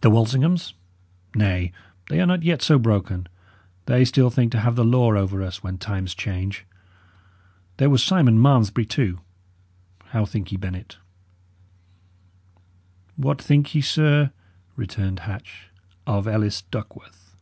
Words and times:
The 0.00 0.08
Walsinghams? 0.08 0.72
Nay, 1.34 1.70
they 2.08 2.18
are 2.18 2.24
not 2.26 2.42
yet 2.42 2.62
so 2.62 2.78
broken; 2.78 3.26
they 3.84 4.06
still 4.06 4.30
think 4.30 4.52
to 4.52 4.60
have 4.60 4.74
the 4.74 4.86
law 4.86 5.12
over 5.12 5.42
us, 5.42 5.62
when 5.62 5.76
times 5.76 6.14
change. 6.14 6.64
There 7.76 7.90
was 7.90 8.02
Simon 8.02 8.40
Malmesbury, 8.40 8.86
too. 8.86 9.20
How 10.14 10.24
think 10.24 10.50
ye, 10.50 10.56
Bennet?" 10.56 10.96
"What 13.16 13.38
think 13.42 13.74
ye, 13.74 13.82
sir," 13.82 14.32
returned 14.76 15.18
Hatch, 15.28 15.68
"of 16.06 16.26
Ellis 16.26 16.62
Duckworth?" 16.62 17.36